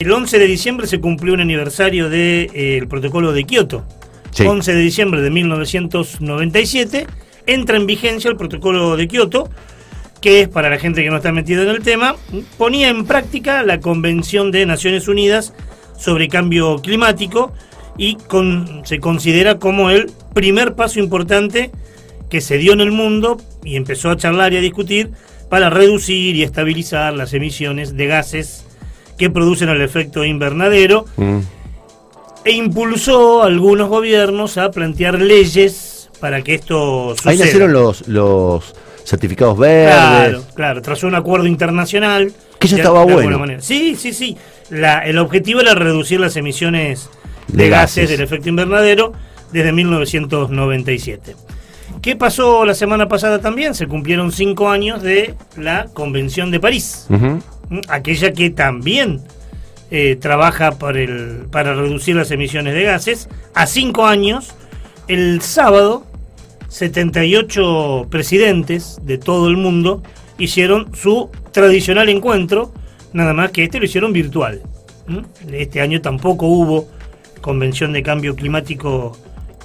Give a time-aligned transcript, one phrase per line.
[0.00, 3.84] El 11 de diciembre se cumplió un aniversario del de, eh, protocolo de Kioto.
[4.30, 4.44] Sí.
[4.46, 7.08] 11 de diciembre de 1997
[7.48, 9.50] entra en vigencia el protocolo de Kioto,
[10.20, 12.14] que es, para la gente que no está metida en el tema,
[12.56, 15.52] ponía en práctica la Convención de Naciones Unidas
[15.98, 17.52] sobre Cambio Climático
[17.96, 21.72] y con- se considera como el primer paso importante
[22.30, 25.10] que se dio en el mundo y empezó a charlar y a discutir
[25.48, 28.64] para reducir y estabilizar las emisiones de gases
[29.18, 31.38] que producen el efecto invernadero Mm.
[32.44, 37.30] e impulsó a algunos gobiernos a plantear leyes para que esto suceda.
[37.32, 38.74] Ahí nacieron los, los
[39.04, 39.94] certificados verdes.
[39.94, 42.32] Claro, claro, tras un acuerdo internacional.
[42.58, 43.38] Que de- estaba de bueno.
[43.38, 43.60] manera.
[43.60, 44.36] Sí, sí, sí.
[44.70, 47.08] La- el objetivo era reducir las emisiones
[47.48, 48.04] de, De gases.
[48.04, 48.10] gases.
[48.10, 49.12] del efecto invernadero
[49.52, 51.36] desde 1997.
[52.02, 53.74] ¿Qué pasó la semana pasada también?
[53.74, 57.06] Se cumplieron cinco años de la Convención de París.
[57.88, 59.20] Aquella que también
[59.90, 63.28] eh, trabaja para, el, para reducir las emisiones de gases.
[63.54, 64.54] A cinco años,
[65.08, 66.04] el sábado,
[66.68, 70.02] 78 presidentes de todo el mundo
[70.38, 72.72] hicieron su tradicional encuentro,
[73.12, 74.62] nada más que este lo hicieron virtual.
[75.50, 76.88] Este año tampoco hubo
[77.40, 79.16] convención de cambio climático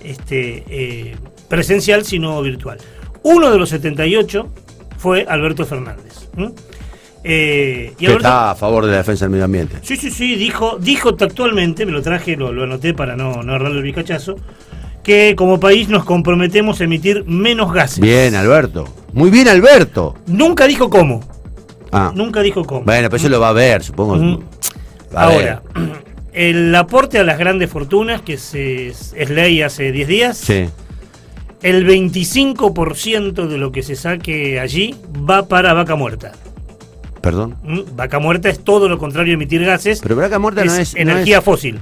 [0.03, 1.15] este, eh,
[1.49, 2.77] presencial, sino virtual.
[3.23, 4.49] Uno de los 78
[4.97, 6.29] fue Alberto Fernández.
[7.23, 9.77] Eh, y Que Alberto- está a favor de la defensa del medio ambiente.
[9.81, 13.51] Sí, sí, sí, dijo, dijo textualmente, me lo traje, lo, lo anoté para no, no
[13.53, 14.35] agarrarle el bicachazo,
[15.03, 17.99] que como país nos comprometemos a emitir menos gases.
[17.99, 18.87] Bien, Alberto.
[19.13, 20.15] Muy bien, Alberto.
[20.27, 21.21] Nunca dijo cómo.
[21.91, 22.11] Ah.
[22.15, 22.81] Nunca dijo cómo.
[22.83, 24.15] Bueno, pero eso lo va a ver, supongo.
[25.15, 25.35] A ver.
[25.59, 25.61] Ahora,
[26.33, 30.65] el aporte a las grandes fortunas, que se, es ley hace 10 días, Sí.
[31.61, 34.95] el 25% de lo que se saque allí
[35.29, 36.31] va para vaca muerta.
[37.23, 37.55] Perdón.
[37.63, 37.79] ¿Mm?
[37.95, 40.01] Vaca muerta es todo lo contrario a emitir gases.
[40.01, 41.79] Pero vaca muerta no es- no energía es- fósil.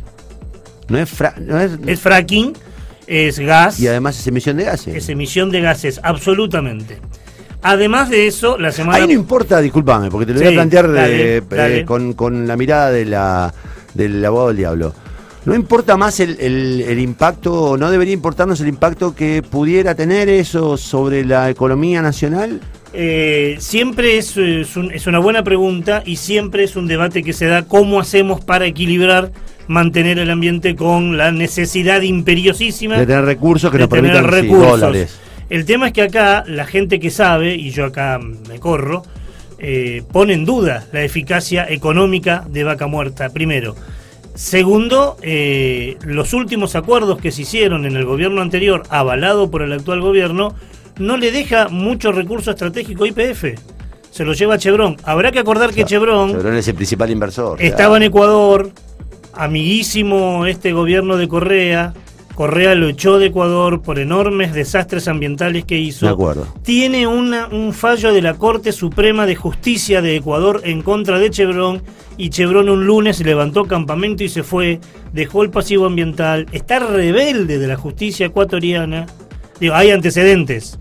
[0.88, 2.54] No es, fra- no es- Es fracking,
[3.08, 3.80] es gas.
[3.80, 4.96] Y además es emisión de gases.
[4.96, 7.00] Es emisión de gases, absolutamente.
[7.64, 9.00] Además de eso, la semana...
[9.00, 11.86] Ahí no importa, discúlpame, porque te lo voy a plantear dale, eh, dale.
[11.86, 13.52] con, con la mirada de la,
[13.96, 14.94] del abogado del diablo.
[15.46, 20.30] ¿No importa más el, el- el impacto, no debería importarnos el impacto que pudiera tener
[20.30, 22.62] eso sobre la economía nacional?
[22.94, 27.32] Eh, siempre es, es un- es una buena pregunta y siempre es un debate que
[27.32, 29.32] se da cómo hacemos para equilibrar,
[29.68, 34.26] mantener el ambiente con la necesidad imperiosísima De tener recursos que de nos tener permitan
[34.34, 34.80] sí, recursos.
[34.82, 35.20] dólares.
[35.50, 38.20] El tema es que acá la gente que sabe, y yo acá
[38.50, 39.04] me corro,
[39.60, 43.76] eh, pone en duda la eficacia económica de Vaca Muerta, primero.
[44.34, 49.74] Segundo, eh, los últimos acuerdos que se hicieron en el gobierno anterior, avalado por el
[49.74, 50.56] actual gobierno,
[51.00, 53.46] no le deja mucho recurso estratégico a IPF.
[54.12, 54.98] Se lo lleva Chevron.
[55.06, 57.62] Habrá que acordar que Chevron Chevron es el principal inversor.
[57.62, 58.72] estaba en Ecuador,
[59.34, 61.94] amiguísimo este gobierno de Correa.
[62.36, 66.06] Correa lo echó de Ecuador por enormes desastres ambientales que hizo.
[66.06, 66.48] De acuerdo.
[66.64, 71.30] Tiene una- un fallo de la Corte Suprema de Justicia de Ecuador en contra de
[71.30, 71.82] Chevron
[72.18, 74.80] y Chevron un lunes levantó campamento y se fue,
[75.14, 79.06] dejó el pasivo ambiental, está rebelde de la justicia ecuatoriana.
[79.62, 80.80] Digo, hay antecedentes.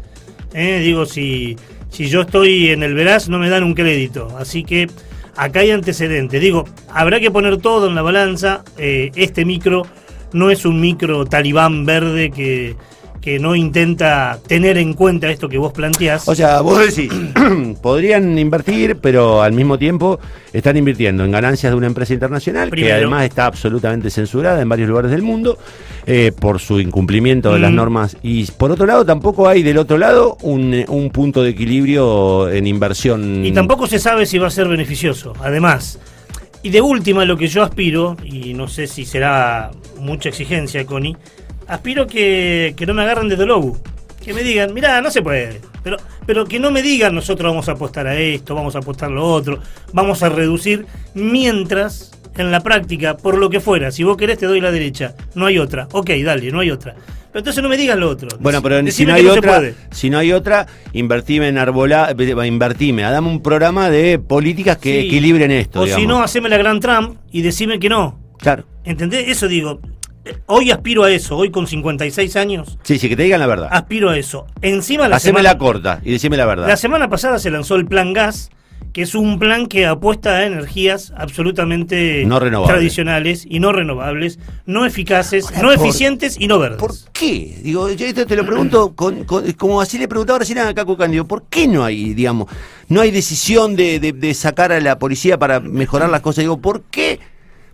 [0.55, 0.81] ¿eh?
[0.83, 1.57] Digo, si,
[1.91, 4.35] si yo estoy en el veraz no me dan un crédito.
[4.39, 4.89] Así que
[5.37, 6.41] acá hay antecedentes.
[6.41, 8.65] Digo, habrá que poner todo en la balanza.
[8.79, 9.83] eh, este micro
[10.33, 12.75] no es un micro talibán verde que,
[13.21, 16.27] que no intenta tener en cuenta esto que vos planteás.
[16.27, 17.13] O sea, vos decís,
[17.83, 20.19] podrían invertir, pero al mismo tiempo
[20.53, 24.89] están invirtiendo en ganancias de una empresa internacional que además está absolutamente censurada en varios
[24.89, 25.59] lugares del mundo
[26.07, 27.77] eh, por su incumplimiento de las Mm.
[27.77, 28.17] normas.
[28.23, 32.67] Y por otro lado, tampoco hay del otro lado un, un punto de equilibrio en
[32.67, 33.45] inversión.
[33.45, 35.99] Y tampoco se sabe si va a ser beneficioso, además.
[36.63, 41.17] Y de última, lo que yo aspiro, y no sé si será mucha exigencia, Connie,
[41.71, 43.79] aspiro que, que no me agarren desde lobo.
[44.25, 45.61] Que me digan, mirá, no se puede.
[45.83, 49.11] Pero, pero que no me digan, nosotros vamos a apostar a esto, vamos a apostar
[49.11, 49.61] a lo otro,
[49.95, 54.47] vamos a reducir, mientras en la práctica, por lo que fuera, si vos querés te
[54.47, 55.89] doy la derecha, no hay otra.
[55.93, 56.95] Ok, dale, no hay otra.
[57.33, 58.29] Pero entonces no me digan lo otro.
[58.41, 62.47] Bueno, pero si no hay se otra, si no hay otra, invertime en arbolá, eh,
[62.47, 65.07] invertime, dame un programa de políticas que Sí.
[65.07, 65.83] equilibren esto.
[65.83, 68.19] O si no, haceme la gran Trump y decime que no.
[68.39, 68.65] Claro.
[68.85, 69.29] ¿Entendés?
[69.29, 69.81] Eso digo.
[70.47, 73.69] Hoy aspiro a eso, hoy con 56 años, Sí, sí, que te digan la verdad.
[73.71, 74.47] aspiro a eso.
[74.61, 76.69] Encima la Haceme semana, la corta y decime la verdad.
[76.69, 78.51] la semana pasada se lanzó el Plan Gas,
[78.93, 82.75] que es un plan que apuesta a energías absolutamente No renovables.
[82.77, 86.79] tradicionales y no renovables, no eficaces, Ahora, no por- eficientes y no verdes.
[86.81, 87.59] ¿Por qué?
[87.63, 90.97] Digo, yo esto te lo pregunto con, con- como así le preguntaba recién a Caco
[90.97, 92.49] Candido, ¿por qué no hay, digamos,
[92.89, 96.43] no hay decisión de, de- de sacar a la policía para mejorar las cosas?
[96.43, 97.21] Digo, ¿por qué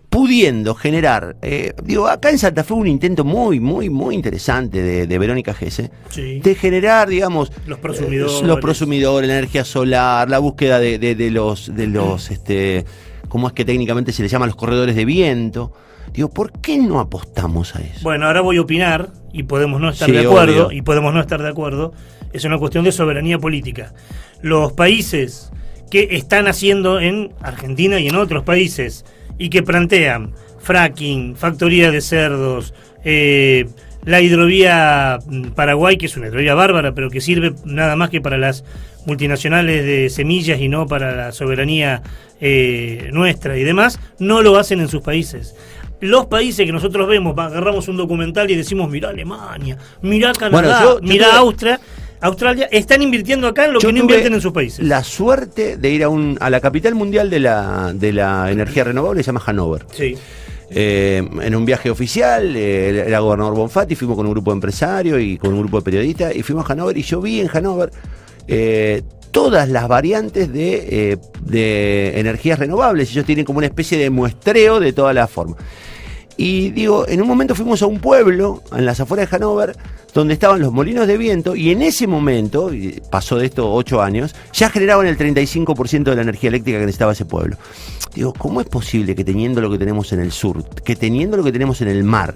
[0.09, 4.81] pudiendo generar, eh, digo, acá en Santa Fe hubo un intento muy, muy, muy interesante
[4.81, 6.39] de, de Verónica Gese, Sí.
[6.39, 8.41] de generar, digamos, Los prosumidores.
[8.41, 12.85] eh, los prosumidores, la energía solar, la búsqueda de, de- de los, de los, este,
[13.27, 15.73] ¿cómo es que técnicamente se les llama los corredores de viento?
[16.13, 17.99] Digo, ¿por qué no apostamos a eso?
[18.03, 20.77] Bueno, ahora voy a opinar y podemos no estar Sí, de acuerdo obvio.
[20.77, 21.93] y podemos no estar de acuerdo.
[22.31, 23.93] Es una cuestión de soberanía política.
[24.41, 25.51] Los países
[25.91, 29.05] que están haciendo en Argentina y en otros países
[29.37, 32.73] y que plantean fracking, factoría de cerdos,
[33.03, 33.67] eh,
[34.05, 38.21] la hidrovía mm, Paraguay, que es una hidrovía bárbara, pero que sirve nada más que
[38.21, 38.63] para las
[39.05, 42.01] multinacionales de semillas y no para la soberanía
[42.41, 45.55] eh, nuestra y demás, no lo hacen en sus países.
[45.99, 50.79] Los países que nosotros vemos, agarramos un documental y decimos, mirá Alemania, mirá Canadá, Bueno,
[50.81, 51.79] yo- yo mirá tuve- Austria,
[52.21, 54.85] Australia, están invirtiendo acá en lo Yo que no invierten en sus países.
[54.85, 58.83] La suerte de ir a, un, a la capital mundial de la, de la energía
[58.83, 59.85] renovable, se llama Hannover.
[59.91, 60.15] Sí.
[60.69, 65.21] Eh, en un viaje oficial, eh, era gobernador Bonfatti, fuimos con un grupo de empresarios
[65.21, 67.91] y con un grupo de periodistas y fuimos a Hannover y yo vi en Hannover
[68.47, 73.11] eh, todas las variantes de, eh, de energías renovables.
[73.11, 75.57] Ellos tienen como una especie de muestreo de todas las formas.
[76.37, 79.75] Y digo, en un momento fuimos a un pueblo, en las afueras de Hannover,
[80.13, 84.01] donde estaban los molinos de viento, y en ese momento, y pasó de esto ocho
[84.01, 87.57] años, ya generaban el 35% de la energía eléctrica que necesitaba ese pueblo.
[88.13, 91.43] Digo, ¿cómo es posible que teniendo lo que tenemos en el sur, que teniendo lo
[91.43, 92.35] que tenemos en el mar,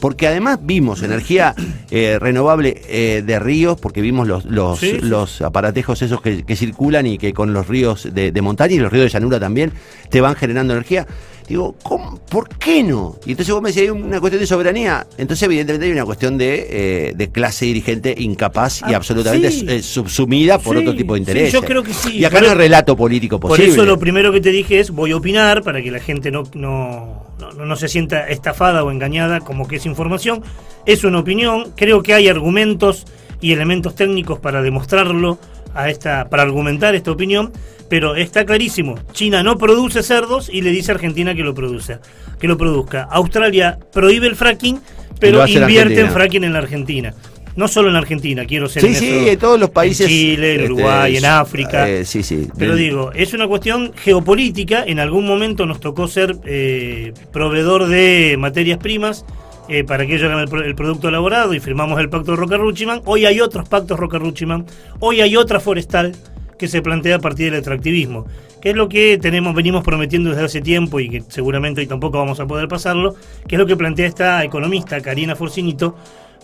[0.00, 1.54] porque además vimos energía
[1.90, 4.98] eh, renovable eh, de ríos, porque vimos los, los, Sí, sí.
[5.00, 8.78] los aparatejos esos que, que circulan y que con los ríos de, de montaña y
[8.78, 9.72] los ríos de llanura también
[10.10, 11.06] te van generando energía.
[11.52, 12.18] Digo, ¿cómo?
[12.30, 13.16] ¿por qué no?
[13.26, 15.06] Y entonces vos me decís, hay una cuestión de soberanía.
[15.18, 19.66] Entonces, evidentemente, hay una cuestión de, eh, de clase dirigente incapaz y Ah, absolutamente sí.
[19.68, 21.52] eh, subsumida por Sí, otro tipo de sí, intereses.
[21.52, 22.16] yo creo que sí.
[22.16, 23.70] Y acá Por no hay eso- relato político Por posible.
[23.70, 26.44] eso lo primero que te dije es voy a opinar para que la gente no,
[26.54, 30.42] no, no, no se sienta estafada o engañada como que es información.
[30.86, 33.04] Es una opinión, creo que hay argumentos
[33.42, 35.38] y elementos técnicos para demostrarlo
[35.74, 37.52] a esta, para argumentar esta opinión,
[37.88, 38.94] pero está clarísimo.
[39.12, 41.98] China no produce cerdos y le dice a Argentina que lo produce,
[42.40, 43.02] que lo produzca.
[43.10, 44.80] Australia prohíbe el fracking,
[45.20, 47.14] pero invierte en fracking en la Argentina.
[47.54, 50.06] No solo en la Argentina, quiero ser Sí, en sí, en todos los países.
[50.06, 51.86] En Chile, en este, Uruguay, en África.
[51.86, 52.48] eh, sí, sí.
[52.56, 54.84] Pero digo, es una cuestión geopolítica.
[54.86, 59.26] En algún momento nos tocó ser eh, proveedor de materias primas
[59.68, 63.02] eh, para que ellos hagan el, pro- el producto elaborado y firmamos el pacto Roca-Ruchiman.
[63.04, 64.66] Hoy hay otros pactos Roca-Ruchiman.
[65.00, 66.14] Hoy hay otra forestal
[66.58, 68.26] que se plantea a partir del extractivismo,
[68.60, 72.18] que es lo que tenemos venimos prometiendo desde hace tiempo y que seguramente hoy tampoco
[72.18, 73.16] vamos a poder pasarlo,
[73.48, 75.96] que es lo que plantea esta economista, Karina Forcinito,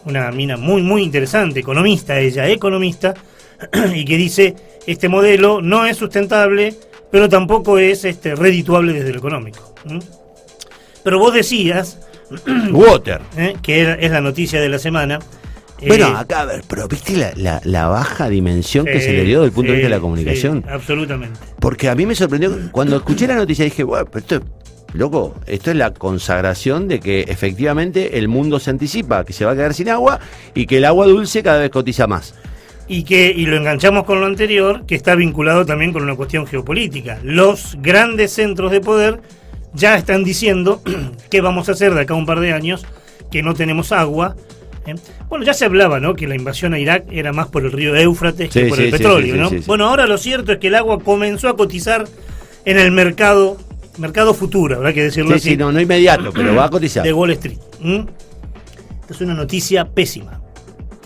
[0.06, 3.14] una mina muy, muy interesante, economista, ella economista,
[3.94, 4.56] y que dice,
[4.86, 6.74] este modelo no es sustentable,
[7.12, 9.72] pero tampoco es este, redituable desde lo económico.
[11.04, 12.00] Pero vos decías,
[12.72, 13.20] Water.
[13.36, 13.54] ¿eh?
[13.62, 15.18] que era- es la noticia de la semana,
[15.86, 19.24] Bueno, eh, acá, a ver, pero viste la, la- la baja dimensión que se le
[19.24, 20.64] dio desde el punto de vista de la comunicación.
[20.68, 21.38] absolutamente.
[21.60, 24.42] Porque a mí me sorprendió, cuando escuché la noticia dije, bueno, pero esto es,
[24.94, 29.52] loco, esto es la consagración de que efectivamente el mundo se anticipa, que se va
[29.52, 30.18] a quedar sin agua
[30.54, 32.34] y que el agua dulce cada vez cotiza más.
[32.90, 36.46] Y que y lo enganchamos con lo anterior, que está vinculado también con una cuestión
[36.46, 37.18] geopolítica.
[37.22, 39.20] Los grandes centros de poder
[39.74, 40.82] ya están diciendo
[41.30, 42.86] qué vamos a hacer de acá a un par de años,
[43.30, 44.36] que no tenemos agua.
[44.86, 44.94] ¿eh?
[45.28, 46.14] Bueno, ya se hablaba, ¿no?
[46.14, 48.90] Que la invasión a Irak era más por el río Éufrates que por sí, el
[48.90, 49.50] petróleo.
[49.66, 52.06] Bueno, ahora lo cierto es que el agua comenzó a cotizar
[52.64, 53.56] en el mercado,
[53.98, 57.04] mercado futuro, habrá que decirlo Sí, así sí, no, no inmediato, pero va a cotizar.
[57.04, 57.58] de Wall Street.
[57.82, 58.06] ¿m?
[59.00, 60.40] Esta es una noticia pésima.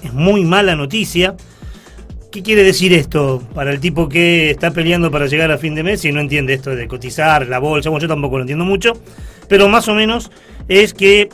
[0.02, 1.36] Es muy mala noticia.
[2.32, 5.82] ¿Qué quiere decir esto para el tipo que está peleando para llegar a fin de
[5.82, 7.90] mes y no entiende esto de cotizar, la bolsa?
[7.90, 8.94] Bueno, yo tampoco lo entiendo mucho.
[9.48, 10.30] Pero más o menos
[10.66, 11.28] es que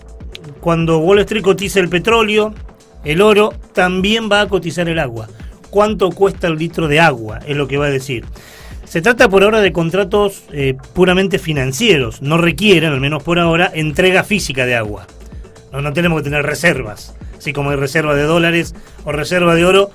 [0.60, 2.52] cuando Wall Street cotiza el petróleo,
[3.04, 5.28] el oro, también va a cotizar el agua.
[5.70, 7.38] ¿Cuánto cuesta el litro de agua?
[7.46, 8.24] Es lo que va a decir.
[8.82, 12.22] Se trata por ahora de contratos eh, puramente financieros.
[12.22, 15.06] No requieren, al menos por ahora, entrega física de agua.
[15.70, 17.14] No, no tenemos que tener reservas.
[17.38, 18.74] Así como hay reserva de dólares
[19.04, 19.92] o reserva de oro,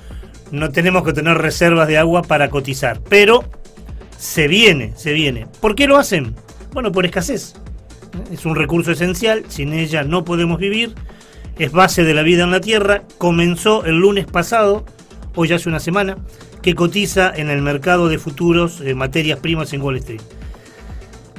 [0.50, 3.00] no tenemos que tener reservas de agua para cotizar.
[3.08, 3.44] Pero
[4.18, 5.46] se viene, se viene.
[5.60, 6.34] ¿Por qué lo hacen?
[6.72, 7.54] Bueno, por escasez.
[8.32, 10.94] Es un recurso esencial, sin ella no podemos vivir.
[11.58, 13.02] Es base de la vida en la Tierra.
[13.18, 14.84] Comenzó el lunes pasado,
[15.34, 16.16] hoy hace una semana,
[16.62, 20.22] que cotiza en el mercado de futuros eh, materias primas en Wall Street.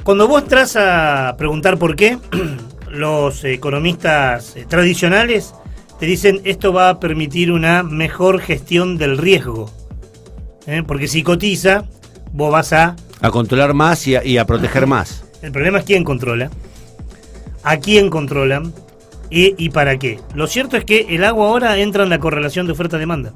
[0.04, 2.18] Cuando vos entras a preguntar por qué,
[2.90, 5.52] los economistas eh, tradicionales
[5.98, 9.70] te dicen esto va a permitir una mejor gestión del riesgo.
[10.66, 10.82] ¿Eh?
[10.86, 11.84] Porque si cotiza,
[12.32, 12.96] vos vas a...
[13.20, 15.24] A controlar más y a, y a proteger más.
[15.42, 16.50] El problema es quién controla.
[17.62, 18.72] a quién controlan
[19.28, 20.20] y, y para qué.
[20.34, 23.32] Lo cierto es que el agua ahora entra en la correlación de oferta-demanda.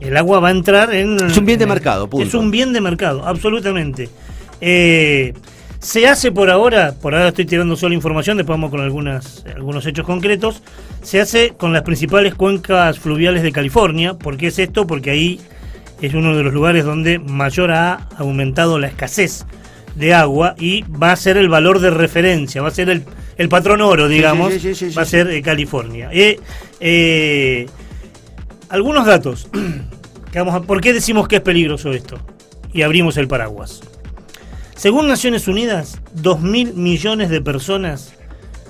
[0.00, 1.16] El agua va a entrar en...
[1.16, 2.26] Es un bien de mercado, punto.
[2.26, 4.08] Es un bien de mercado, absolutamente.
[4.60, 5.32] Eh,
[5.80, 9.86] se hace por ahora, por ahora estoy tirando solo información, después vamos con algunas, algunos
[9.86, 10.62] hechos concretos,
[11.02, 14.14] se hace con las principales cuencas fluviales de California.
[14.14, 14.86] ¿Por qué es esto?
[14.86, 15.40] Porque ahí
[16.02, 19.46] es uno de los lugares donde mayor ha aumentado la escasez
[19.94, 23.04] de agua y va a ser el valor de referencia, va a ser el,
[23.38, 26.10] el patrón oro, digamos, sí, sí, sí, sí, va a ser eh, California.
[26.12, 26.38] Eh,
[26.78, 27.66] eh,
[28.68, 29.48] algunos datos.
[30.66, 32.18] ¿Por qué decimos que es peligroso esto?
[32.72, 33.80] Y abrimos el paraguas.
[34.80, 38.14] Según Naciones Unidas, 2.000 millones de personas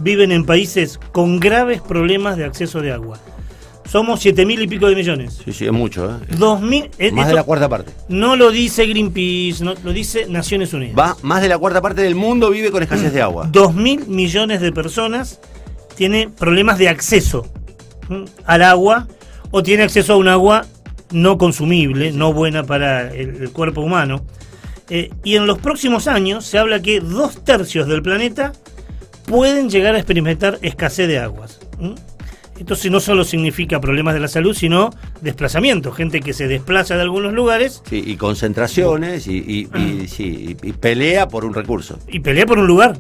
[0.01, 3.21] viven en países con graves problemas de acceso de agua.
[3.89, 5.41] Somos 7.000 y pico de millones.
[5.45, 6.15] Sí, sí, es mucho, ¿eh?
[6.37, 7.93] 2.000, eh, Más de la cuarta parte.
[8.09, 10.99] no lo dice Greenpeace, no, lo dice Naciones Unidas.
[10.99, 13.47] Va, más de la cuarta parte del mundo vive con escasez de agua.
[13.53, 15.39] 2.000 millones de personas
[15.95, 17.47] tiene problemas de acceso
[18.47, 19.07] al agua
[19.53, 20.67] o tiene acceso a un agua
[21.13, 24.25] no consumible, no buena para el, el cuerpo humano.
[24.91, 28.53] Eh, y en los próximos años se habla que dos tercios del planeta
[29.27, 31.61] pueden llegar a experimentar escasez de aguas.
[31.81, 31.95] ¿m?
[32.59, 34.91] Esto sí no solo significa problemas de la salud, sino
[35.23, 40.57] desplazamiento, gente que se desplaza de algunos lugares Sí, y concentraciones y, y- y- sí,
[40.63, 41.99] y- y pelea por un recurso.
[42.07, 42.99] y pelea por un lugar.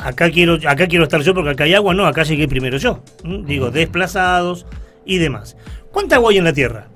[0.00, 3.00] Acá quiero, acá quiero estar yo porque acá hay agua, no, acá llegué primero yo.
[3.44, 4.66] Digo, desplazados
[5.04, 5.56] y demás.
[5.92, 6.88] ¿Cuánta agua hay en la Tierra?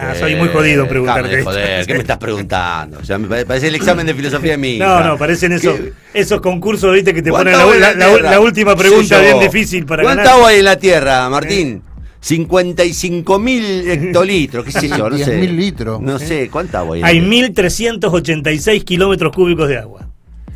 [0.00, 1.42] Ah, soy muy jodido en preguntarte.
[1.42, 2.98] Joder, ¿qué me estás preguntando?
[2.98, 5.74] O sea, me pare- parece el examen de filosofía de mi No, no, parecen esos,
[5.78, 5.92] ¿Qué?
[6.14, 8.30] esos concursos, viste, que te ¿Cuánta ponen la, la- la- Tierra?
[8.30, 10.36] la última ¿Qué sé pregunta bien difícil para ¿Cuánta ganar.
[10.38, 11.82] agua hay en la Tierra, Martín?
[12.20, 15.40] 55 mil hectolitros, qué sé yo, no sé.
[15.40, 16.00] 10.000 litros.
[16.00, 17.00] No sé, ¿cuánta agua hay?
[17.00, 17.68] en Hay la Tierra?
[17.70, 20.08] 1.386 kilómetros cúbicos de agua.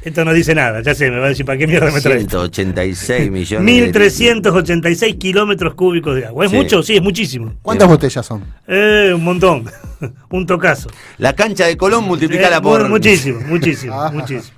[0.02, 2.18] Esto no dice nada, ya sé, me va a decir, ¿para qué mierda me traes?
[2.28, 6.44] 186 millones de 1.386 kilómetros cúbicos de agua.
[6.44, 6.56] ¿Es Sí.
[6.56, 6.82] mucho?
[6.82, 7.54] Sí, es muchísimo.
[7.62, 8.44] ¿Cuántas botellas son?
[8.68, 9.64] Eh, un montón.
[10.30, 10.88] un tocazo.
[11.18, 12.82] La cancha de Colón multiplicala Eh, por...
[12.84, 14.10] mu- Muchísimo, muchísimo, Ajá.
[14.14, 14.56] muchísimo.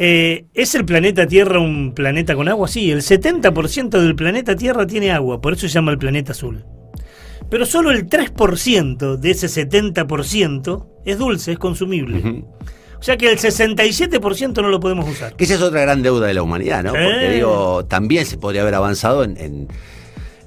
[0.00, 2.68] Eh, ¿Es el planeta Tierra un planeta con agua?
[2.68, 6.64] Sí, el 70% del planeta Tierra tiene agua, por eso se llama el planeta azul.
[7.50, 12.44] Pero solo el 3% de ese 70% es dulce, es consumible.
[12.98, 15.34] O sea que el 67% no lo podemos usar.
[15.34, 16.92] Que esa es otra gran deuda de la humanidad, ¿no?
[16.92, 16.98] Sí.
[17.02, 19.68] Porque digo, también se podría haber avanzado en, en,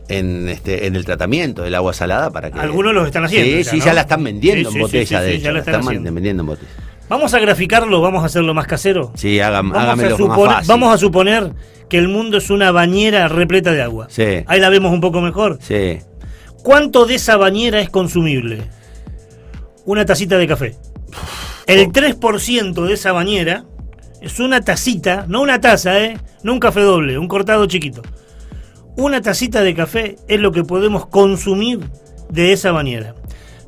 [0.09, 2.59] en, este, en el tratamiento del agua salada para que.
[2.59, 3.85] Algunos lo están haciendo Sí, ya, sí, ¿no?
[3.85, 5.43] ya la están vendiendo Sí, en botella, sí, de hecho.
[5.43, 6.69] ya la la están vendiendo en botella.
[7.07, 9.11] Vamos a graficarlo, vamos a hacerlo más casero.
[9.15, 10.67] Sí, hagan, Vamos, hágamelo a más fácil.
[10.69, 11.51] vamos a suponer
[11.89, 14.07] que el mundo es una bañera repleta de agua.
[14.09, 14.43] Sí.
[14.47, 15.57] Ahí la vemos un poco mejor.
[15.61, 15.99] Sí.
[16.63, 18.61] ¿Cuánto de esa bañera es consumible?
[19.85, 20.75] Una tacita de café.
[21.67, 23.65] El 3% de esa bañera
[24.21, 26.17] es una tacita, no una taza, ¿eh?
[26.43, 28.01] No un café doble, un cortado chiquito.
[28.95, 31.79] Una tacita de café es lo que podemos consumir
[32.29, 33.15] de esa bañera.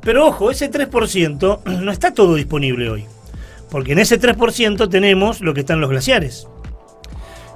[0.01, 3.05] Pero ojo, ese 3% no está todo disponible hoy.
[3.69, 6.47] Porque en ese 3% tenemos lo que están los glaciares.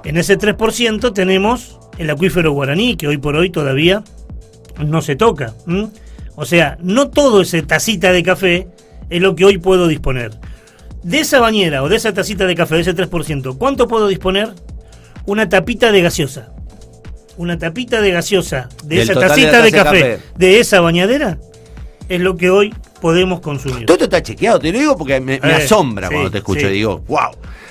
[0.04, 4.02] En ese 3% tenemos el acuífero guaraní, que hoy por hoy todavía
[4.78, 5.54] no se toca.
[6.34, 8.68] O sea, no todo ese tacita de café
[9.10, 10.32] es lo que hoy puedo disponer.
[11.02, 14.52] De esa bañera o de esa tacita de café, de ese 3%, ¿cuánto puedo disponer?
[15.26, 16.50] Una tapita de gaseosa.
[17.36, 20.18] Una tapita de gaseosa de Del esa tacita de café, café.
[20.36, 21.38] de esa bañadera
[22.08, 23.86] es lo que hoy podemos consumir.
[23.86, 26.38] Todo esto está chequeado, te lo digo porque me, me Eh, asombra sí, cuando te
[26.38, 26.66] escucho.
[26.66, 26.72] sí.
[26.72, 27.30] Digo, wow.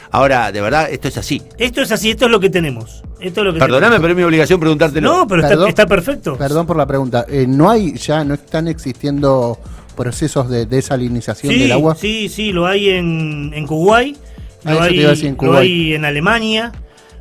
[0.10, 1.42] Ahora, de verdad, esto es así.
[1.58, 3.04] Esto es así, esto es lo que tenemos.
[3.20, 5.14] Esto es lo que Perdóname, pero es mi obligación preguntártelo.
[5.14, 6.38] No, pero está perfecto.
[6.38, 7.26] Perdón por la pregunta.
[7.28, 9.60] Eh, ¿No hay ya, no están existiendo
[9.98, 11.96] procesos de desalinización Sí, del agua?
[11.96, 14.16] sí, sí, lo hay en, en Kuwait,
[14.64, 15.62] Ah, lo, hay, en lo Kuwait.
[15.62, 16.72] hay en Alemania.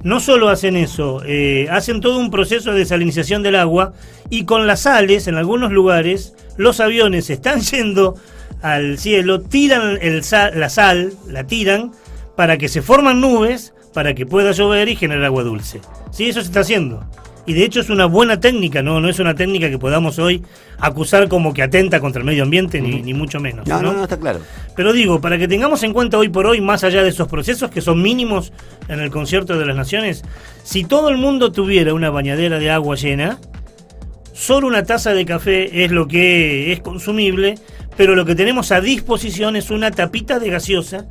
[0.03, 3.95] No solo hacen eso, eh, hacen todo un proceso de desalinización del agua
[4.31, 8.15] y con las sales, en algunos lugares, los aviones están yendo
[8.63, 11.93] al cielo, tiran el sa- la sal, la tiran,
[12.37, 15.81] para que se forman nubes, para que pueda llover y generar agua dulce.
[16.13, 17.03] Sí, eso se está haciendo.
[17.49, 20.43] Y de hecho es una buena técnica, no, no es una técnica que podamos hoy
[20.79, 23.69] acusar como que atenta contra el medio ambiente, ni, ni mucho menos.
[23.69, 24.41] No, no, no, está claro.
[24.75, 27.71] Pero digo, para que tengamos en cuenta hoy por hoy, más allá de esos procesos
[27.71, 28.53] que son mínimos
[28.89, 30.25] en el concierto de las naciones,
[30.65, 33.39] si todo el mundo tuviera una bañadera de agua llena,
[34.33, 37.55] solo una taza de café es lo que es consumible,
[37.97, 41.07] pero lo que tenemos a disposición es una tapita de gaseosa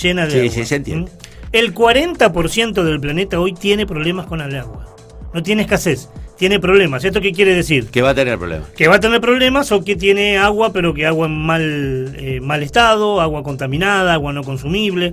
[0.00, 0.50] llena de Sí, agua.
[0.52, 1.10] sí, se entiende.
[1.10, 1.14] ¿Mm?
[1.52, 4.86] El 40% del planeta hoy tiene problemas con el agua.
[5.32, 7.04] No tiene escasez, tiene problemas.
[7.04, 7.86] ¿Esto qué quiere decir?
[7.86, 8.68] Que va a tener problemas.
[8.70, 12.40] que va a tener problemas o que tiene agua, pero que agua en mal, eh,
[12.40, 15.12] mal estado, agua contaminada, agua no consumible.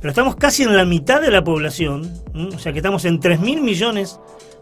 [0.00, 2.54] pero estamos casi en la mitad de la población, ¿m?
[2.54, 4.18] o sea que estamos en 3.000 millones,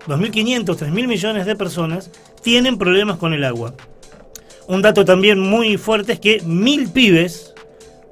[0.08, 2.10] 2.500, 3.000 millones de personas
[2.42, 3.74] tienen problemas con el agua.
[4.66, 7.54] Un dato también muy fuerte es que mil pibes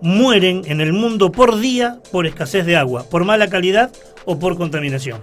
[0.01, 3.91] mueren en el mundo por día por escasez de agua, por mala calidad
[4.25, 5.21] o por contaminación.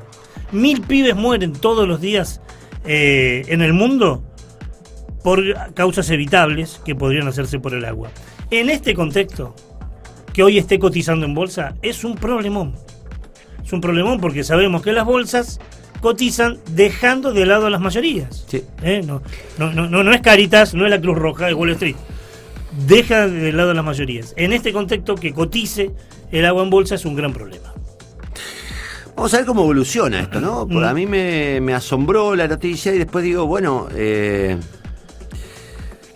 [0.53, 2.41] Mil pibes mueren todos los días
[2.85, 4.23] eh, en el mundo
[5.23, 8.09] por causas evitables que podrían hacerse por el agua.
[8.51, 9.55] En este contexto,
[10.33, 12.75] que hoy esté cotizando en bolsa es un problemón.
[13.63, 15.59] Es un problemón porque sabemos que las bolsas
[16.01, 18.45] cotizan dejando de lado a las mayorías.
[18.47, 18.63] Sí.
[18.83, 19.01] ¿Eh?
[19.05, 19.21] No,
[19.57, 21.95] no, no, no, no es Caritas, no es la Cruz Roja de Wall Street.
[22.87, 24.33] Deja de lado a las mayorías.
[24.35, 25.91] En este contexto, que cotice
[26.31, 27.72] el agua en bolsa es un gran problema.
[29.15, 30.67] Vamos a ver cómo evoluciona esto, ¿no?
[30.67, 34.57] Porque a mí me, me asombró la noticia y después digo, bueno, eh,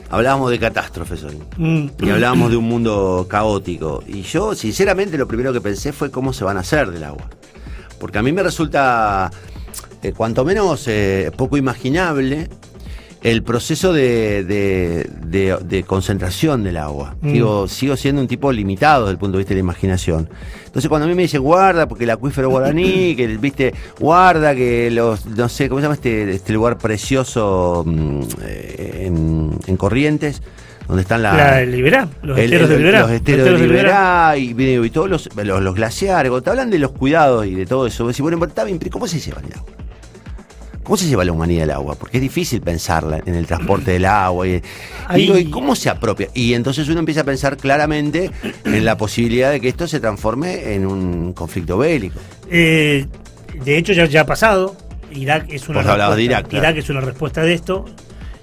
[0.10, 1.40] hablábamos de catástrofes hoy.
[1.58, 1.88] Mm.
[2.00, 4.04] Y hablábamos de un mundo caótico.
[4.08, 7.30] Y yo, sinceramente, lo primero que pensé fue cómo se van a hacer del agua.
[8.00, 9.32] Porque a mí me resulta,
[10.02, 12.50] eh, cuanto menos, eh, poco imaginable
[13.32, 17.16] el proceso de, de- de- de concentración del agua.
[17.22, 17.34] Mm.
[17.34, 20.30] Digo, sigo siendo un tipo limitado desde el punto de vista de la imaginación.
[20.66, 24.90] Entonces cuando a mí me dicen guarda, porque el acuífero guaraní, que viste, guarda, que
[24.92, 30.42] los, no sé, ¿cómo se llama este, este lugar precioso mm, eh, en, en Corrientes?
[30.88, 33.00] Donde están la, Liberá, los el- esteros del Liberá.
[33.02, 36.30] Los esteros de Liberá y, y, y todos los, los, los glaciares.
[36.30, 38.80] Cuando te hablan de los cuidados y de todo eso, vos decís, bueno, está bien,
[38.80, 39.70] pero ¿cómo se lleva el agua?
[40.88, 41.96] ¿Cómo se lleva la humanidad el agua?
[41.96, 44.48] Porque es difícil pensarla en el transporte del agua.
[44.48, 44.62] Y, y
[45.08, 46.30] Ahí- digo, ¿y cómo se apropia?
[46.34, 48.32] Y entonces uno empieza a pensar claramente
[48.64, 52.22] en la posibilidad de que esto se transforme en un conflicto bélico.
[52.50, 53.06] Eh,
[53.66, 54.78] de hecho, ya, ya ha pasado.
[55.12, 56.80] Irak es una Vos hablabas de respuesta- Irak, claro.
[56.80, 57.84] es una respuesta de esto.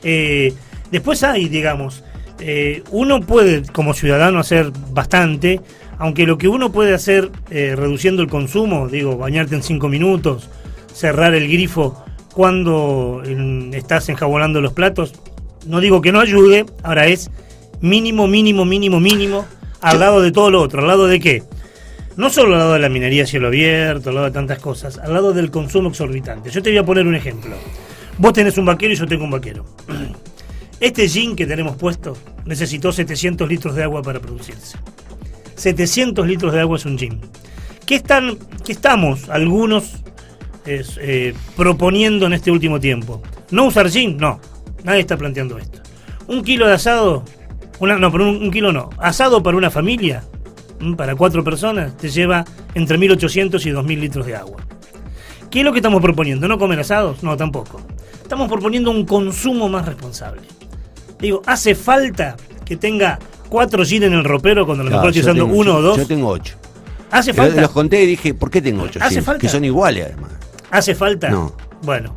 [0.03, 0.53] Eh,
[0.91, 2.05] después hay, digamos,
[2.41, 5.63] eh, uno puede como ciudadano hacer bastante,
[5.97, 10.51] aunque lo que uno puede hacer reduciendo el consumo, digo, bañarte en cinco minutos,
[10.93, 12.03] cerrar el grifo
[12.34, 13.23] cuando
[13.73, 15.14] estás enjabonando los platos,
[15.66, 17.30] no digo que no ayude, ahora es
[17.80, 19.47] mínimo, mínimo, mínimo, mínimo,
[19.80, 21.42] al lado de todo lo otro, al lado de qué?
[22.16, 24.99] No solo al lado de la minería a cielo abierto, al lado de tantas cosas,
[24.99, 26.50] al lado del consumo exorbitante.
[26.50, 27.56] Yo te voy a poner un ejemplo.
[28.18, 29.64] Vos tenés un vaquero y yo tengo un vaquero.
[30.80, 34.76] Este jean que tenemos puesto necesitó 700 litros de agua para producirse.
[35.54, 37.20] 700 litros de agua es un jean.
[37.86, 40.03] ¿Qué, están, qué estamos algunos
[40.67, 43.23] es, eh, proponiendo en este último tiempo?
[43.50, 44.17] ¿No usar jean?
[44.17, 44.41] No.
[44.83, 45.81] Nadie está planteando esto.
[46.27, 47.25] Un kilo de asado,
[47.81, 48.91] una, no, pero un, un kilo no.
[48.99, 50.23] Asado para una familia,
[50.81, 54.63] mm, para cuatro personas, te lleva entre 1.800 y 2.000 litros de agua.
[55.50, 56.49] ¿Qué es lo que estamos proponiendo?
[56.49, 57.23] ¿No comer asados?
[57.23, 57.81] No, tampoco.
[58.23, 60.43] Estamos proponiendo un consumo más responsable.
[61.21, 65.23] Digo, ¿hace falta que tenga cuatro jeans en el ropero cuando a lo mejor estoy
[65.23, 65.97] usando tengo- uno yo- o dos?
[65.99, 66.57] Yo tengo ocho.
[67.11, 67.61] ¿Hace falta?
[67.61, 68.99] Los conté y dije, ¿por qué tengo ocho?
[69.00, 69.41] ¿Hace Sí, falta?
[69.41, 70.33] Que son iguales, además.
[70.75, 71.30] ¿Hace falta?
[71.30, 71.52] No.
[71.82, 72.15] Bueno,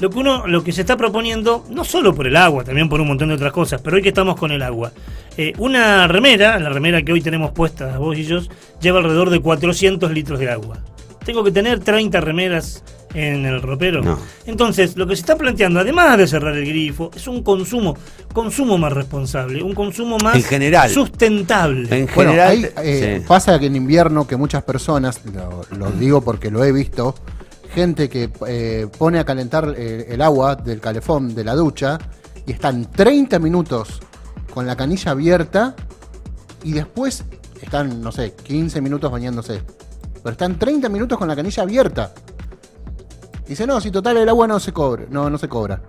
[0.00, 3.00] lo que uno, lo que se está proponiendo, no solo por el agua, también por
[3.00, 4.92] un montón de otras cosas, pero hoy que estamos con el agua,
[5.36, 8.38] eh, una remera, la remera que hoy tenemos puesta vos y yo,
[8.80, 10.78] lleva alrededor de 400 litros de agua.
[11.24, 14.00] Tengo que tener 30 remeras en el ropero.
[14.02, 14.18] No.
[14.46, 17.94] Entonces, lo que se está planteando, además de cerrar el grifo, es un consumo,
[18.32, 20.88] consumo más responsable, un consumo más En general.
[20.88, 21.88] sustentable.
[21.94, 22.48] En Bueno, general.
[22.50, 23.24] ahí, eh, sí.
[23.28, 27.14] pasa que en invierno que muchas personas, lo, lo digo porque lo he visto,
[27.78, 31.96] gente que eh, pone a calentar eh, el agua del calefón de la ducha
[32.44, 34.00] y están 30 minutos
[34.52, 35.76] con la canilla abierta
[36.64, 37.24] y después
[37.62, 39.62] están, no sé, 15 minutos bañándose.
[40.12, 42.12] Pero están 30 minutos con la canilla abierta.
[43.46, 45.04] Dice, no, si total el agua no se cobra.
[45.08, 45.80] No, no se cobra.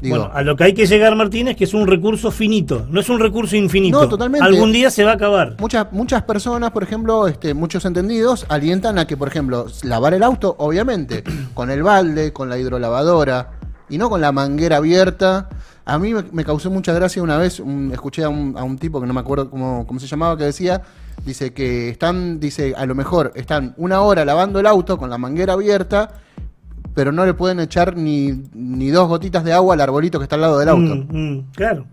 [0.00, 2.86] Digo, bueno, a lo que hay que llegar, Martín, es que es un recurso finito,
[2.90, 4.00] no es un recurso infinito.
[4.02, 4.46] No, totalmente.
[4.46, 5.56] Algún día se va a acabar.
[5.58, 10.22] Muchas, muchas personas, por ejemplo, este, muchos entendidos, alientan a que, por ejemplo, lavar el
[10.22, 13.50] auto, obviamente, con el balde, con la hidrolavadora,
[13.88, 15.48] y no con la manguera abierta.
[15.84, 18.78] A mí me, me causó mucha gracia una vez, un- escuché a un, a un
[18.78, 20.82] tipo que no me acuerdo cómo, cómo se llamaba, que decía,
[21.24, 25.16] dice que están, dice, a lo mejor están una hora lavando el auto con la
[25.18, 26.10] manguera abierta,
[26.98, 30.34] pero no le pueden echar ni, ni dos gotitas de agua al arbolito que está
[30.34, 30.96] al lado del auto.
[30.96, 31.86] Mm, mm, claro.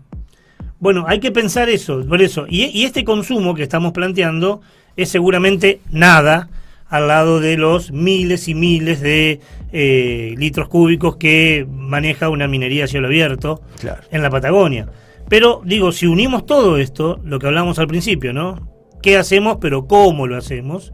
[0.80, 2.44] Bueno, hay que pensar eso, por eso.
[2.48, 4.62] Y, y este consumo que estamos planteando
[4.96, 6.48] es seguramente nada
[6.88, 9.38] al lado de los miles y miles de
[9.70, 14.02] eh, litros cúbicos que maneja una minería a cielo abierto Claro.
[14.10, 14.88] en la Patagonia.
[15.28, 18.68] Pero digo, si unimos todo esto, lo que hablamos al principio, ¿no?
[19.02, 20.90] ¿Qué hacemos, pero cómo lo hacemos?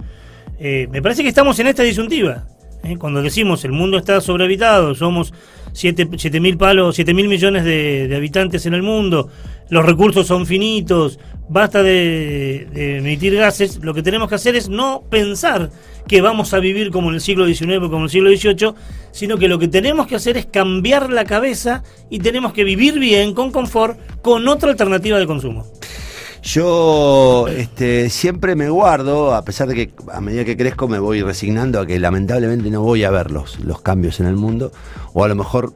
[0.59, 2.45] Eh, me parece que estamos en esta disyuntiva.
[2.83, 2.97] ¿Eh?
[2.99, 5.33] Cuando decimos el mundo está sobrehabitado, somos
[5.73, 9.29] 7 mil palos, 7 mil millones de, habitantes en el mundo,
[9.71, 11.19] los recursos son finitos,
[11.49, 15.71] basta de, de, emitir gases, lo que tenemos que hacer es no pensar
[16.07, 18.75] que vamos a vivir como en el siglo XIX como en el siglo XVIII,
[19.13, 22.99] sino que lo que tenemos que hacer es cambiar la cabeza y tenemos que vivir
[22.99, 25.67] bien, con confort, con otra alternativa de consumo.
[26.43, 31.23] Yo este, siempre me guardo, a pesar de que a medida que crezco me voy
[31.23, 34.73] resignando a que lamentablemente no voy a ver los, los cambios en el mundo,
[35.13, 35.73] o a lo mejor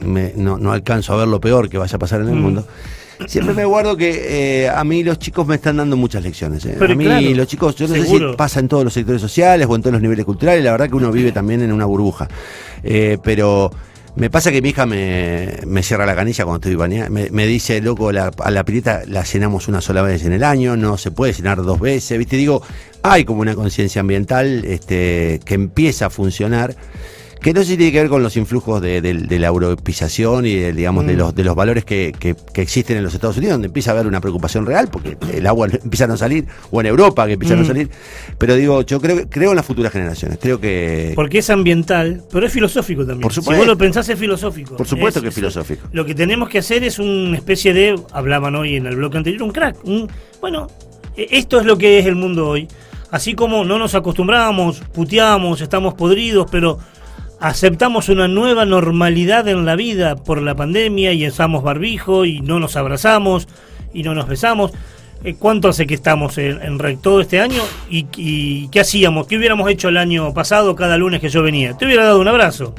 [0.00, 2.40] me, no, no, alcanzo a ver lo peor que vaya a pasar en el mm.
[2.40, 2.66] mundo.
[3.26, 6.64] Siempre me guardo que eh, a mí los chicos me están dando muchas lecciones.
[6.66, 6.76] Eh.
[6.78, 9.74] a mí los chicos, yo no sé si pasa en todos los sectores sociales o
[9.74, 12.28] en todos los niveles culturales, la verdad que uno vive también en una burbuja.
[12.82, 13.72] Eh, pero
[14.16, 17.10] me pasa que mi hija me, me cierra la canilla cuando estoy bañando.
[17.10, 20.42] Me, me, dice, loco, la, a la pileta la llenamos una sola vez en el
[20.42, 22.18] año, no se puede llenar dos veces.
[22.18, 22.36] ¿Viste?
[22.36, 22.62] Digo,
[23.02, 26.74] hay como una conciencia ambiental este, que empieza a funcionar
[27.46, 30.72] que no sé si tiene que ver con los influjos de, la europeización y de,
[30.72, 31.16] digamos de mm.
[31.16, 32.12] los de los valores que,
[32.54, 35.68] existen en los Estados Unidos, donde empieza a haber una preocupación real, porque el agua
[35.84, 37.66] empieza a no salir, o en Europa que empieza a no mm.
[37.66, 37.90] salir.
[38.36, 41.12] Pero digo, yo creo creo en las futuras generaciones, creo que.
[41.14, 43.20] Porque es ambiental, pero es filosófico también.
[43.20, 43.52] Por supuesto.
[43.52, 44.76] Si vos lo pensás es filosófico.
[44.76, 45.86] Por supuesto que es filosófico.
[45.92, 49.44] Lo que tenemos que hacer es una especie de, hablaban hoy en el bloque anterior,
[49.44, 49.84] un crack.
[49.84, 50.66] Un, bueno,
[51.16, 52.66] e, esto es lo que es el mundo hoy.
[53.12, 56.80] Así como no nos acostumbramos, puteamos, estamos podridos, pero
[57.40, 62.60] aceptamos una nueva normalidad en la vida por la pandemia y usamos barbijo y no
[62.60, 63.48] nos abrazamos
[63.92, 64.72] y no nos besamos.
[65.24, 67.62] Eh, ¿Cuánto hace que estamos en, en todo este año?
[67.90, 69.26] ¿Y, qué hacíamos?
[69.26, 71.76] ¿Qué hubiéramos hecho el año pasado cada lunes que yo venía?
[71.76, 72.74] Te hubiera dado un abrazo.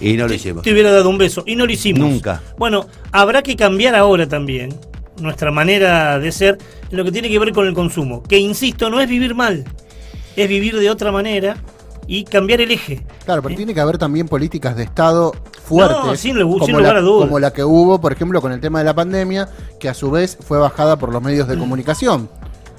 [0.00, 0.62] Y no lo hicimos.
[0.62, 1.42] Te hubiera dado un beso.
[1.46, 2.00] Y no lo hicimos.
[2.00, 2.42] Nunca.
[2.58, 4.74] Bueno, habrá que cambiar ahora también
[5.20, 6.58] nuestra manera de ser
[6.90, 8.22] en lo que tiene que ver con el consumo.
[8.22, 9.64] Que, insisto, no es vivir mal.
[10.36, 11.56] Es vivir de otra manera
[12.06, 13.04] y cambiar el eje.
[13.24, 13.56] Claro, pero ¿Eh?
[13.56, 15.32] tiene que haber también políticas de Estado
[15.64, 18.94] fuertes, sin, como, la, como la que hubo, por ejemplo, con el tema de la
[18.94, 19.48] pandemia,
[19.80, 21.60] que a su vez fue bajada por los medios de mm.
[21.60, 22.28] comunicación.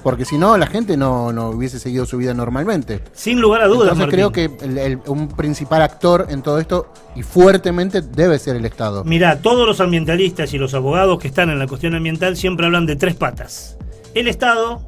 [0.04, 3.02] Porque si no, la gente no, no, hubiese seguido su vida normalmente.
[3.12, 3.92] Sin lugar a dudas.
[3.92, 9.04] Entonces creo que un principal actor en todo esto, y fuertemente, debe ser el Estado.
[9.04, 12.86] Mira, todos los ambientalistas y los abogados que están en la cuestión ambiental siempre hablan
[12.86, 13.78] de tres patas.
[14.14, 14.82] El Estado,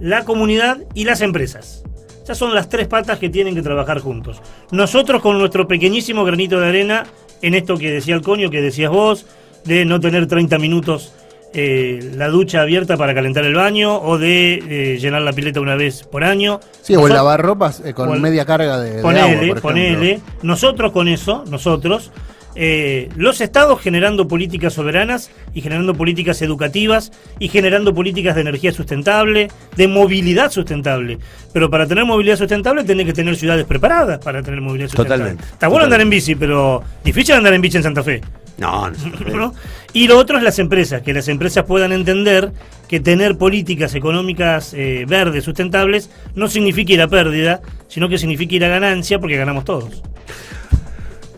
[0.00, 1.83] la comunidad y las empresas.
[2.24, 4.40] Esas son las tres patas que tienen que trabajar juntos.
[4.70, 7.04] Nosotros con nuestro pequeñísimo granito de arena,
[7.42, 9.26] en esto que decía el coño, que decías vos,
[9.64, 11.12] de no tener 30 minutos
[11.52, 15.76] eh, la ducha abierta para calentar el baño o de eh, llenar la pileta una
[15.76, 16.60] vez por año.
[16.80, 20.20] Sí, o el lavar ropas eh, con media carga de, ponele, agua, ponele.
[20.42, 22.10] Nosotros con eso, nosotros
[22.54, 28.72] eh, los estados generando políticas soberanas y generando políticas educativas y generando políticas de energía
[28.72, 31.18] sustentable, de movilidad sustentable.
[31.52, 35.24] Pero para tener movilidad sustentable tenés que tener ciudades preparadas para tener movilidad sustentable.
[35.24, 35.52] Totalmente.
[35.52, 38.20] Está bueno andar en bici, pero difícil andar en bici en Santa Fe.
[38.56, 38.88] No,
[39.34, 39.52] no,
[39.92, 42.52] Y lo otro es las empresas, que las empresas puedan entender
[42.88, 48.54] que tener políticas económicas eh, verdes, sustentables, no significa ir a pérdida, sino que significa
[48.54, 50.02] ir a ganancia porque ganamos todos.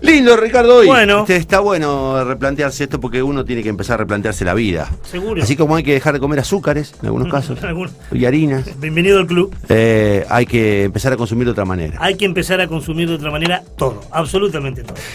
[0.06, 0.76] Lindo, Ricardo.
[0.76, 0.86] Hoy.
[0.86, 1.20] Bueno.
[1.20, 4.88] Este, está bueno replantearse esto porque uno tiene que empezar a replantearse la vida.
[5.02, 5.42] Seguro.
[5.42, 7.58] Así como hay que dejar de comer azúcares, en algunos casos,
[8.12, 8.78] y harinas.
[8.78, 9.54] Bienvenido al club.
[9.68, 11.98] Eh, hay que empezar a consumir de otra manera.
[12.00, 14.96] Hay que empezar a consumir de otra manera todo, absolutamente todo.